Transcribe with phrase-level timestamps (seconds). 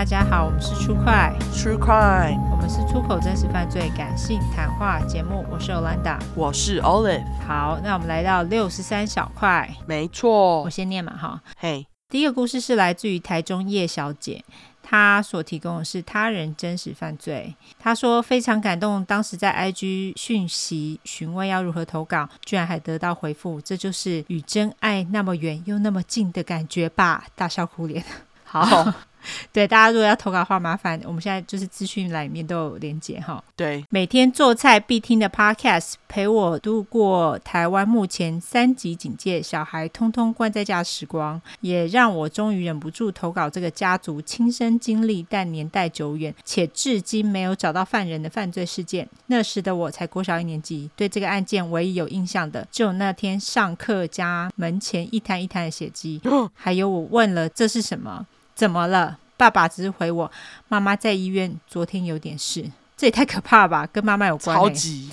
[0.00, 5.44] 大家好，我们是出快 True Crime，我们是出口真实犯罪感性谈话节目。
[5.50, 7.22] 我是 Olanda，我是 Olive。
[7.46, 11.42] 好，那我们来到六十三小块，没错，我先念嘛哈。
[11.58, 14.42] 嘿.第一个故事是来自于台中叶小姐，
[14.82, 17.54] 她所提供的是他人真实犯罪。
[17.78, 27.26] 她说非常感动，当时在 IG 讯息询问要如何投稿，居然还得到回复，这就是与真爱那么远又那么近的感觉吧！
[27.34, 28.02] 大笑苦脸。
[28.44, 28.90] 好。
[29.52, 33.42] 对，大家如果要投稿的话，麻烦我们现在就是资讯栏里面都有连结哈。
[33.56, 49.08] 对，每天做菜必听的 Podcast，陪我度过台湾目前三级警戒、小孩通通关在家的时光，也让我终于忍不住投稿这个家族亲身经历但年代久远且至今没有找到犯人的犯罪事件。
[49.26, 56.20] 那时的我才国小一年级，对这个案件唯一有印象的，就那天上课家门前一滩一滩的血迹，
[56.54, 58.26] 还有我问了这是什么。
[58.60, 59.16] 怎么了？
[59.38, 60.30] 爸爸只是回我，
[60.68, 62.62] 妈妈在医院，昨天有点事。
[62.94, 63.88] 这也太可怕了吧？
[63.90, 64.60] 跟妈妈有关、欸？
[64.60, 65.08] 超级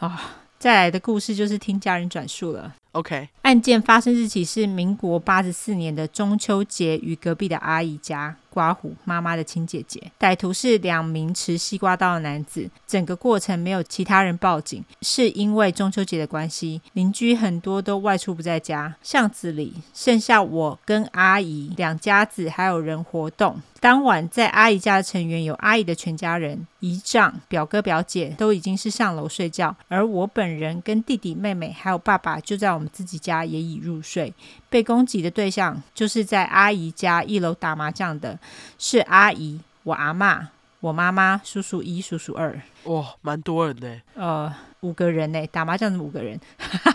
[0.00, 0.18] 啊、哦！
[0.58, 2.74] 再来的故事就是听家人转述了。
[2.90, 8.36] OK，案件发生日期是民国八十四年的中秋节，与隔壁的阿姨家。
[8.50, 12.68] 刮胡妈妈的亲姐姐，歹徒是两名持西瓜刀的男子。
[12.88, 23.60] 整个过程没有其他人报警，是因为中秋节的关系，邻居很多都外出不在家，巷子里剩下我跟阿姨两家子还有人活动。
[23.78, 34.32] 当晚在阿姨家的成员有阿姨的全家人、姨丈、表哥表姐都已经是上楼睡觉，而我本人跟弟弟妹妹还有爸爸就在我们自己家也已入睡。
[34.68, 38.38] 被攻击的对象就是在阿姨家一楼打麻将的。
[38.78, 40.48] 是阿姨、我阿妈、
[40.80, 44.00] 我妈妈、叔叔一、叔叔二，哇，蛮多人的。
[44.14, 46.38] 呃，五个人呢，打麻将是五个人。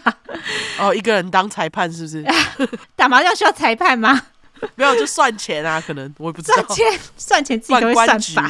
[0.79, 2.25] 哦，一个人当裁判是不是？
[2.95, 4.21] 打麻将需要裁判吗？
[4.75, 6.55] 没有，就算钱啊，可能我也不知道。
[6.63, 8.49] 算钱，算钱自己都会算法，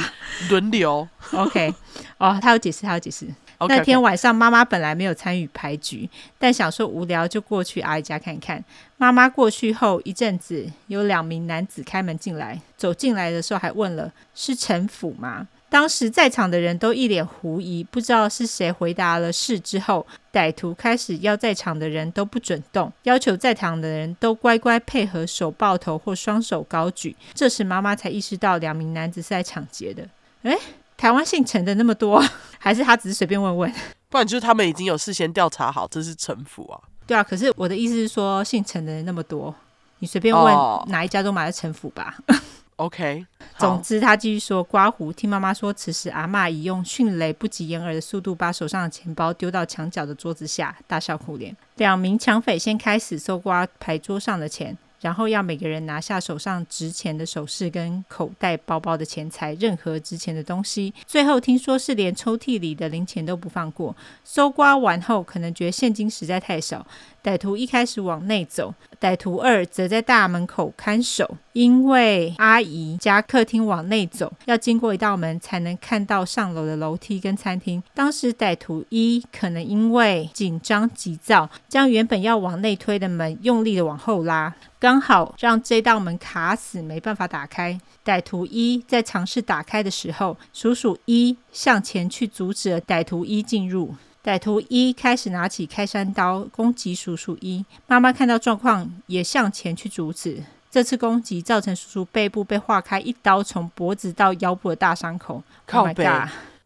[0.50, 1.08] 轮流。
[1.32, 1.74] OK，
[2.20, 3.28] 哦，他有解释，他有解释。
[3.68, 8.63] 那天晚上，妈妈本来没有参与牌局，但想说无聊就过去阿姨家看看。
[8.97, 27.16] 妈妈过去后一阵子，有两名男子开门进来，走进来的时候还问了：“是陈府吗？”当时在场的人都一脸狐疑，不知道是谁回答了是之后，歹徒开始要在场的人都不准动，要求在场的人都乖乖配合，手抱头或双手高举。
[27.34, 30.07] 这时妈妈才意识到两名男子是在抢劫的。
[30.44, 30.56] 诶。
[30.98, 32.24] 台湾姓陈的那么多，
[32.59, 33.74] 还是他只是随便问问？
[34.09, 36.80] 不然就是他们已经有事先调查好，这是城府啊。
[37.06, 39.53] 对啊，可是我的意思是说，姓陈的人那么多，
[40.00, 40.56] 你随便问
[40.88, 42.16] 哪一家都买了城府吧。
[42.28, 42.38] Oh.
[42.78, 43.26] OK。
[43.58, 51.56] 总之，他继续说，刮胡听妈妈说，此时阿嬷已用迅雷不及掩耳的速度把手上的钱包丢到墙角的桌子下，大笑苦脸。
[51.76, 54.78] 两名抢匪先开始搜刮牌桌上的钱。
[55.03, 60.94] 然后要每个人拿下手上值钱的首饰跟口袋、包包的钱财，任何值钱的东西。
[61.06, 63.94] 最后听说是连抽屉里的零钱都不放过。
[64.24, 66.88] 搜刮完后，可能觉得现金实在太少。
[67.23, 71.38] 歹徒一开始往内走，歹徒二则在大门口看守。
[71.53, 77.81] 因为阿姨家客厅往内走，要经过一道门才能看到上楼的楼梯跟餐厅。
[77.94, 87.79] 当时歹徒一可能因为紧张急躁，将原本要往内推的门用力的往后拉，刚好让这道门卡死，没办法打开。
[88.03, 93.94] 歹徒一在尝试打开的时候，叔叔一向前去阻止了歹徒一进入。
[94.23, 100.41] 歹徒一开始拿起开山刀攻击叔叔一，妈妈看到状况也向前去阻止。
[100.72, 105.44] 这次攻击造成叔叔背部被划开一刀，从脖子到腰部的大伤口。
[105.67, 106.07] 靠背。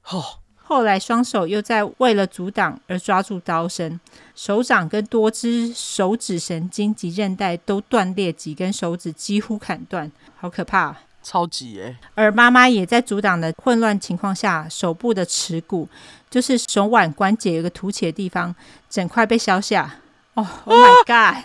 [0.09, 0.23] Oh、
[0.55, 3.99] 后来双手又在为了阻挡而抓住刀身，
[4.35, 10.95] 手掌跟多只手指神经及韧带都断裂，几根手指几乎砍断，好可怕！
[11.27, 11.97] 超级耶！
[12.15, 15.89] 而妈妈也在阻挡的混乱情况下，手部的耻骨。
[16.29, 18.55] 就是手腕关节有个凸起的地方，
[18.89, 19.95] 整块被削下。
[20.35, 21.43] 哦、oh，Oh my God，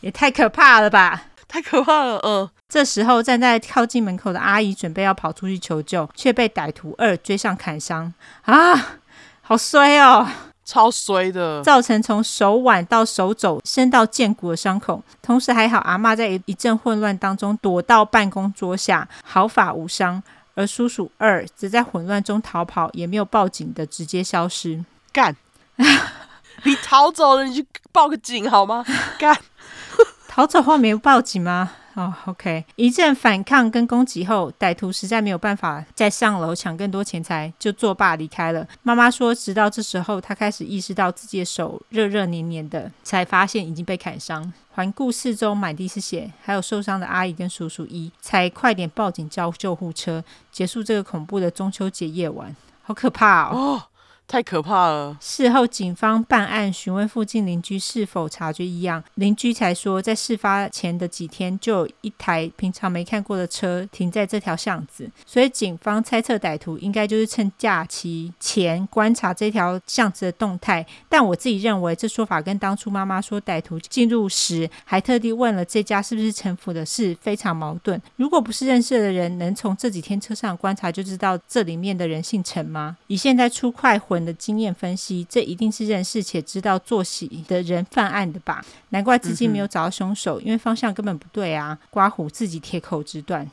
[0.00, 1.24] 也太可怕了吧！
[1.48, 2.48] 太可怕了，嗯。
[2.68, 8.12] 这时候站在靠近门口的阿姨准备要跑出去求救，却被歹徒二追上砍伤。
[8.42, 8.98] 啊，
[9.42, 10.28] 好衰哦，
[10.64, 15.02] 超衰的，造成从手腕到手肘伸到肩骨的伤口。
[15.20, 20.22] 同时还好，阿嬷在一一阵混乱当中躲到办公桌下，毫发无伤。
[20.54, 24.84] 而叔叔二则在混乱中逃跑，也没有报警的直接消失。
[25.12, 25.36] 干！
[26.62, 28.84] 你逃走了，你去报个警好吗？
[29.18, 29.36] 干！
[30.28, 31.72] 逃走后没有报警吗？
[31.94, 38.66] 哦，OK，一阵反抗跟攻击后，歹徒实在没有办法再上楼抢更多钱财，就作罢离开了。
[38.82, 44.52] 妈妈说，直到这时候，她开始意识到自己的手热热黏黏的，才发现已经被砍伤。
[44.72, 52.56] 环顾四周，满地是血，还有受伤的阿姨跟叔叔一，才快点报警叫救护车，结束这个恐怖的中秋节夜晚。
[52.82, 53.50] 好可怕！
[53.50, 53.80] 哦
[54.26, 55.16] 太可怕了！
[55.20, 70.84] 事后，警方办案询问附近邻居是否察觉异样，邻居才说，在事发前的几天，就有一台平常没看过的车停在这条巷子，所以警方猜测歹徒应该就是趁假期前观察这条巷子的动态。
[71.08, 78.00] 但我自己认为，这说法跟当初妈妈说歹徒进入时还特地问了这家是不是陈府的事非常矛盾。
[78.16, 82.96] 如果不是认识的人，能从这几天车上观察就知道这里面的人姓陈吗？
[83.06, 88.64] 以现在出快回混的经验分析，这一定是认识且知道作息的人犯案的吧？
[88.90, 91.76] 难怪至今没有找到凶手，嗯、因为方向根本不对啊！
[91.90, 93.50] 刮胡自己铁口直断，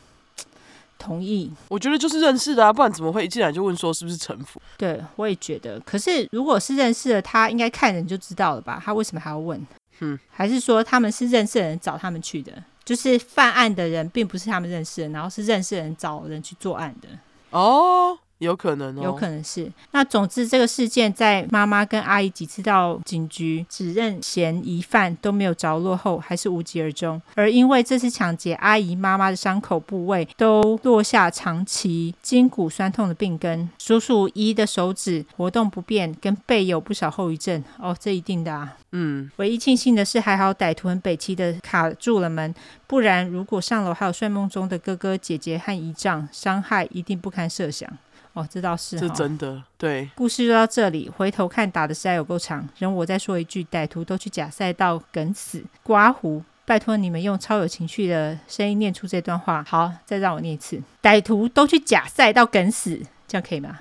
[0.99, 1.51] 同意。
[1.67, 4.61] 我觉得就是认识的啊，不然怎么会一进来就问说是不是城府？
[4.77, 5.79] 对，我也觉得。
[5.79, 8.79] 可是如果是认识的，他应该看人就知道了吧？
[8.85, 9.59] 他为什么还要问？
[10.01, 12.63] 嗯，还是说他们是认识的人找他们去的？
[12.85, 17.09] 就是犯案的人并不是他们认识的，然后是认识的人找人去作案的。
[17.49, 18.17] 哦。
[18.41, 19.71] 有可能哦，有可能是。
[19.91, 27.21] 那总之，这个事件在妈妈跟阿姨几次到警局指认嫌疑犯都没有着落后，还是无疾而终。
[27.35, 37.63] 而因为这次抢劫，阿姨妈妈的伤口部位都落下长期筋骨酸痛的病根，叔叔一的手指活动不便，跟背有不少后遗症。
[37.77, 38.75] 哦，这一定的啊。
[38.91, 39.29] 嗯。
[39.35, 42.53] 唯一庆幸的是，还好歹徒很北齐的卡住了门，
[42.88, 47.88] 不然如果上楼还有睡梦中的哥哥姐姐和姨丈，伤害一定不堪设想。
[48.33, 49.61] 哦，这倒是，是真的。
[49.77, 51.09] 对，故事就到这里。
[51.09, 55.63] 回头看打的实在有够长，容我再说一句：歹徒都去假赛道梗死。
[55.83, 59.63] 刮胡，拜托你们用超有情绪的声音念出这段话。
[59.67, 63.79] 好，再让我念一次：歹徒都去假赛道梗死，这样可以吗？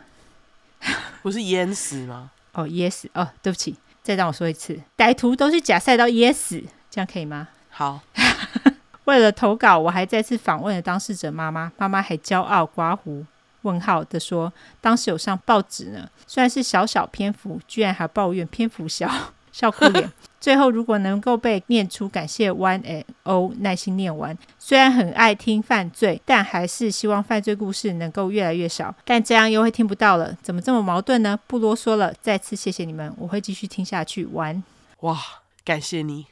[1.23, 2.31] 不是淹死吗？
[2.55, 3.08] 哦，淹死。
[3.14, 6.61] 哦，对不起，再让我说一次：歹徒都去假赛道淹死，
[6.91, 7.49] 这样可以吗？
[7.70, 8.00] 好。
[9.05, 13.25] 为了投稿，我还再次访问了当事者妈妈，妈妈还骄傲刮胡。
[13.62, 19.11] 问号的说，当时有上报纸呢，虽然是小小篇幅，居然还抱怨篇幅小，
[19.53, 20.11] 笑哭脸。
[20.41, 24.35] 最后如果能够被念出，感谢 One and O 耐心念完。
[24.59, 28.95] 虽然很爱听犯罪，但还是希望犯罪故事能够越来越少。
[29.05, 31.39] 但这样又会听不到了，怎么这么矛盾呢？
[31.47, 34.25] 不啰嗦了，再次谢谢你们，我会继续听下去。
[34.25, 34.62] 完，
[35.01, 35.19] 哇，
[35.62, 36.29] 感谢你。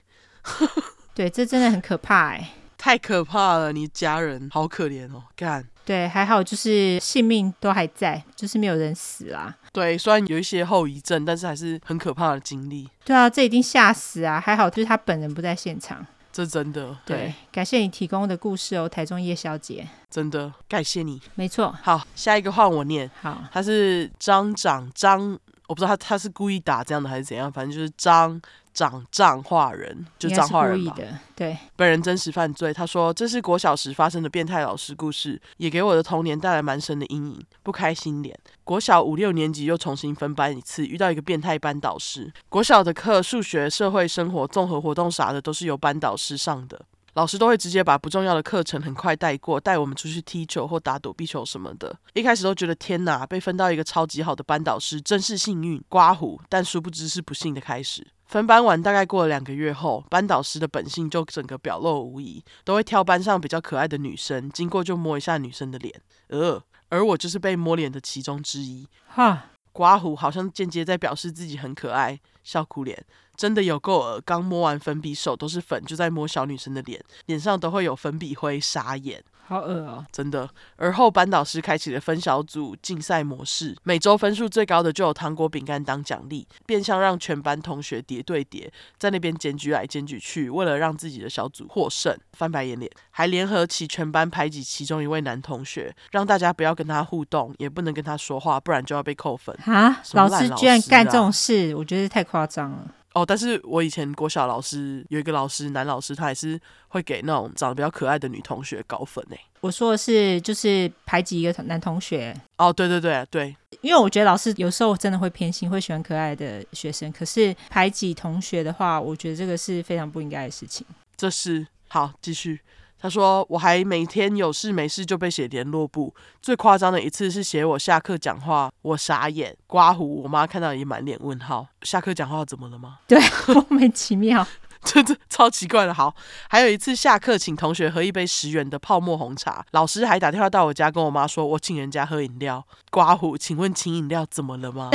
[1.14, 5.68] 对，这真的很可怕哎，太可怕了，你家人好可怜哦，干。
[5.88, 9.56] 对，还好就是性命都还在，就是没有人死啦。
[9.72, 12.86] 对，虽然有一些后遗症，但是还是很可怕的经历。
[13.06, 14.38] 对啊，这一定吓死啊！
[14.38, 16.06] 还好就是他本人不在现场。
[16.30, 16.94] 这真的。
[17.06, 19.88] 对，对，感谢你提供的故事哦，台中叶小姐。
[20.10, 21.18] 真的感谢你。
[21.34, 21.74] 没错。
[21.82, 23.10] 好，下一个换我念。
[23.22, 28.40] 好，他是张长张，我不知道他他是故意打这样的还是怎样，反正就是张。
[28.74, 30.94] 长彰化人，就彰化人吧。
[31.34, 32.72] 对，本人真实犯罪。
[32.72, 38.38] 他说这是国小时发生的变态老师故事，也给我的童年带来蛮深的阴影，不开心脸。
[38.62, 42.32] 国小五六年级又重新分班一次，遇到一个变态班导师。
[42.48, 46.80] 国小的课，数学、社会生活、综合活动啥的，都是由班导师上的。
[47.18, 51.98] 老师都会直接把不重要的课程很快带过，带我们出去踢球或打躲避球什么的。
[52.14, 55.82] 一开始都觉得天哪，被分到一个超级好的班导师，真是幸运。
[55.88, 58.06] 刮胡，但殊不知是不幸的开始。
[58.26, 66.00] 分班完大概过了两个月后，班导师的本性就整个表露无遗，都会挑班上比较可爱的女生，经过就摸一下女生的脸。
[66.28, 68.86] 呃，而我就是被摸脸的其中之一。
[69.08, 69.46] 哈，
[69.78, 73.06] 刮胡好像间接在表示自己很可爱，笑哭脸，
[73.36, 74.20] 真的有够恶。
[74.26, 79.22] 刚摸完粉笔，手都是粉，就在摸小女生的脸，脸上都会有粉笔灰，傻眼。
[79.48, 80.46] 好恶哦，真的。
[80.76, 99.58] 而后班导师开启了分小组竞赛模式，每周分数最高的就有糖果饼干当奖励，变相让全班同学叠对叠，在那边检举来检举去，为了让自己的小组获胜，翻白眼脸，还联合起全班排挤其中一位男同学，让大家不要跟他互动，也不能跟他说话，不然就要被扣分。
[99.64, 102.86] 啊，老师居然干这种事，我觉得太夸张了。
[103.14, 109.40] 哦，但是我以前国小老师有一个老师，男老师，他也是会给那种长得比较可爱的女同学高分诶。
[109.60, 112.34] 我说的是，就是排挤一个男同学。
[112.58, 117.10] 哦，对对对对，因为我觉得老师有时候真的会偏心，会喜欢可爱的学生。
[117.10, 120.86] 可是排挤同学的话，我觉得这个是非常不应该的事情。
[121.16, 122.60] 这是好，继续。
[123.00, 130.22] 他说：“我还每天有事没事就被写联络簿，最夸张的一次是写我下课讲话，我傻眼，刮胡。
[130.22, 131.66] 我妈看到也满脸问号。
[131.82, 132.98] 下课讲话怎么了吗？
[133.06, 133.20] 对，
[133.54, 134.46] 莫名其妙。
[134.84, 135.92] 真的超奇怪的。
[135.92, 136.14] 好，
[136.48, 142.64] 还有一次下课请同学喝一杯十元的泡沫红茶，老师还打电话到我家跟我妈说，我请人家喝饮料。
[142.90, 144.88] 刮胡，请问请饮料怎么了吗？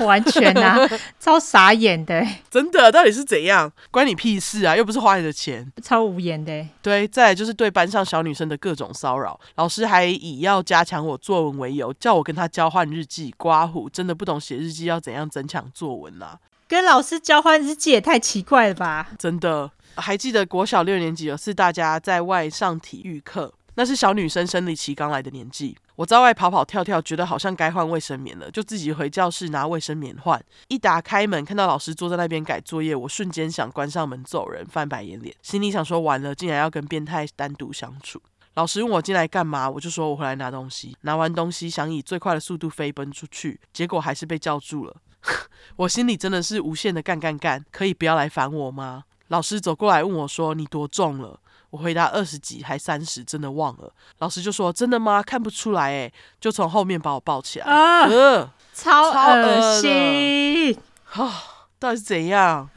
[0.00, 0.78] 完全啊，
[1.18, 3.70] 超傻眼的，真的，到底是怎样？
[3.90, 4.76] 关你屁事啊！
[4.76, 6.66] 又不是花你的钱，超无言的。
[6.82, 13.32] 对，再来就是对班上小女生的各种骚扰，老师还以要加强我作文为由，叫我跟他交换日记。
[13.36, 16.38] 刮胡，真的不懂写日记要怎样增强作文啊？
[16.68, 19.08] 跟老师交换日记也太奇怪了吧？
[19.18, 25.76] 真的，还记得国小六年级有次大家在外上体育课，那是小女生生理期刚来的年纪。
[25.96, 30.42] 我在外跑跑跳跳，觉得好像该换卫生棉了，就自己回教室拿卫生棉换。
[30.68, 38.20] 一打开门，看到老师坐在那边改作业，我瞬间想关上门走人，翻白眼脸，心里想说完了，竟然要跟变态单独相处。
[38.54, 40.96] 老师问我进来干嘛，我就说我回来拿东西。
[41.00, 44.96] 拿完东西，想以最快的速度飞奔出去，结果还是被叫住了。
[45.76, 49.04] 我心里真的是无限的干干干，可以不要来烦我吗？
[49.28, 53.92] 老师走过来问我说：“你多重了？”我回答二十几还三十，真的忘了。
[54.18, 55.22] 老师就说：“真的吗？
[55.22, 57.66] 看不出来诶。”就从后面把我抱起来。
[57.66, 60.78] 啊，呃、超恶心！
[61.12, 61.42] 啊，
[61.78, 62.68] 到底是怎样？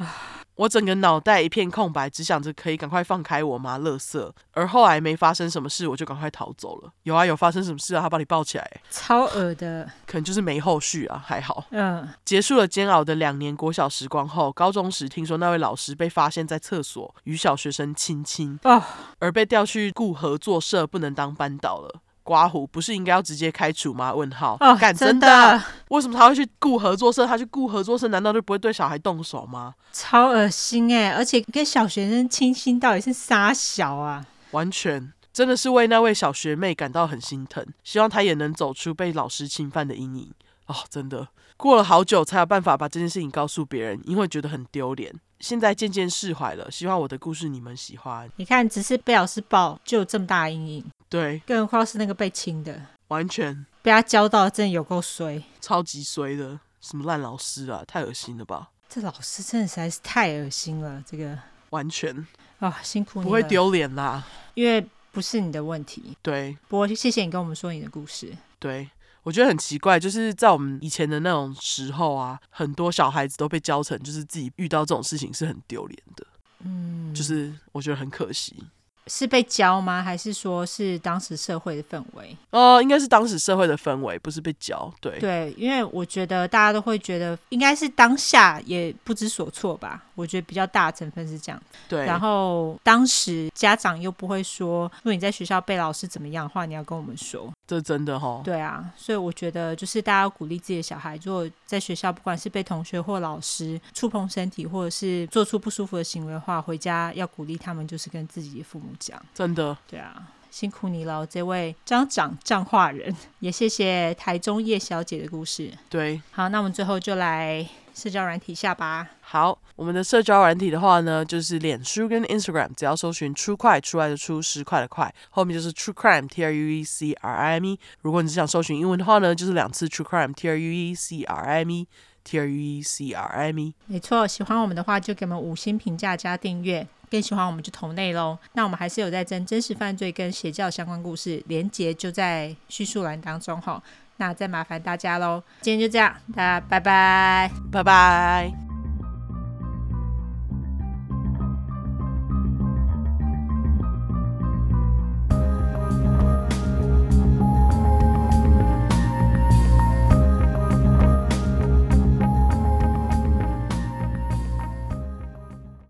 [0.60, 4.36] 我整个脑袋一片空白，只想着可以赶快放开我妈，乐色。
[4.52, 6.92] 而后来没发生什么事，我就赶快逃走了。
[7.04, 8.02] 有啊，有发生什么事啊？
[8.02, 9.90] 他把你抱起来，超恶的。
[10.06, 11.64] 可能就是没后续啊，还好。
[11.72, 12.06] 嗯。
[12.26, 18.84] 结束了煎熬的两年国小时光后，高中时听说那位老师被发现在厕所与小学生亲亲，哦，
[19.20, 22.02] 而被调去顾合作社，不能当班导了。
[22.30, 24.14] 刮胡不是应该要直接开除吗？
[24.14, 24.56] 问号。
[24.60, 25.60] 哦，干真的？
[25.88, 27.26] 为什么他会去雇合作社？
[27.26, 29.74] 他去雇合作社，难道就不会对小孩动手吗？
[29.92, 31.10] 超恶心哎！
[31.10, 34.24] 而且跟小学生亲亲，到底是啥小啊？
[34.52, 40.32] 完全真的是为那位小学妹感到很心疼，希望她也能走出被老师侵犯的阴影。
[40.68, 45.12] 哦，真的过了好久才有办法把这件事情告诉别人，因为觉得很丢脸。
[45.40, 48.30] 现在渐渐释怀了，希望我的故事你们喜欢。
[48.36, 50.86] 你看，只是被老师抱就有这么大阴影。
[51.10, 53.66] 对，更何况是那个被亲的，完全。
[53.82, 58.70] 被他教到，真的有够衰，超级衰的，什么烂老师啊，太恶心了吧！
[58.88, 61.38] 这老师真的实在是太恶心了，这个。
[61.72, 62.16] 完全。
[62.60, 64.24] 啊、哦，辛苦你了，不会丢脸啦，
[64.54, 66.18] 因为不是你的问题。
[66.22, 68.36] 对，不过谢谢你跟我们说你的故事。
[68.60, 68.90] 对，
[69.24, 76.28] 我觉得很奇怪，就是在我们以前的那种时候啊，很多小孩子都被教成，就是自己遇到这种事情是很丢脸的。
[76.66, 78.62] 嗯，就是我觉得很可惜。
[79.10, 80.02] 是被教吗？
[80.02, 82.38] 还是说是当时社会的氛围？
[82.52, 84.90] 哦，应该是当时社会的氛围，不是被教。
[85.02, 90.06] 对对，因为我觉得大家都会觉得，应该是当下也不知所措吧。
[90.16, 91.62] 我觉得比较大的成分是这样。
[91.88, 92.06] 对。
[92.06, 97.52] 然后当时家长又不会说，如果你在学校被老师怎么样的话，你要跟我们说。
[97.66, 98.42] 这真的哦。
[98.44, 108.88] 对啊，所以我觉得就是大家要鼓励自己的小孩，如果在学校不管是被同学或老师触碰身体，或者是做出不舒服的行为的话，回家要鼓励他们，就是跟自己的父母。
[109.00, 115.72] 讲真的，对啊，辛苦你了，这位张长彰化人，也谢谢台中叶小姐的故事。
[115.90, 119.08] 对，好，那我们最后就来社交软体下吧。
[119.22, 127.80] 好，我们的社交软体的话呢，就是脸书跟 Instagram，只要搜寻 True 块出来的出十块的块，后面就是 True Crime T R U E C R I M E。
[128.02, 131.88] 如果你只想搜寻英文的话呢，就是两次 True Crime T R U E C R I M E
[132.24, 133.74] T R U E C R M E。
[133.88, 136.88] 没错，喜欢我们的话就给我们五星评价加订阅。
[137.12, 138.38] 更喜欢我们就投内喽。
[138.54, 143.82] 那我们还是有在征真实犯罪跟邪教相关故事，连结就在叙述栏当中哈。
[144.18, 145.42] 那再麻烦大家喽。
[145.62, 148.69] 今天就这样，大家拜拜，拜拜。